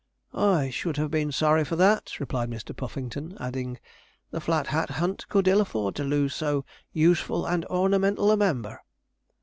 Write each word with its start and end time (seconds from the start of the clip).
'I 0.33 0.71
should 0.71 0.97
have 0.97 1.11
been 1.11 1.31
sorry 1.31 1.63
for 1.63 1.75
that,' 1.75 2.19
replied 2.19 2.49
Mr. 2.49 2.75
Puffington, 2.75 3.37
adding, 3.39 3.77
'the 4.31 4.41
Flat 4.41 4.65
Hat 4.65 4.89
Hunt 4.97 5.29
could 5.29 5.47
ill 5.47 5.61
afford 5.61 5.93
to 5.97 6.03
lose 6.03 6.33
so 6.33 6.65
useful 6.91 7.45
and 7.45 7.67
ornamental 7.67 8.31
a 8.31 8.37
member.' 8.37 8.81